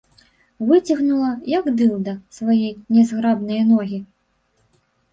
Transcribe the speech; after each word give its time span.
Выцягнула, 0.69 1.29
як 1.57 1.69
дылда, 1.83 2.13
свае 2.41 2.73
нязграбныя 2.97 3.71
ногі. 3.73 4.05